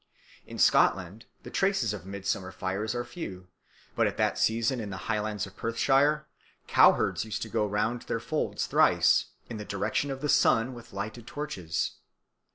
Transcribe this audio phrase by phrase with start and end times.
[0.47, 3.49] In Scotland the traces of midsummer fires are few;
[3.95, 6.25] but at that season in the highlands of Perthshire
[6.65, 10.91] cowherds used to go round their folds thrice, in the direction of the sun, with
[10.91, 11.97] lighted torches.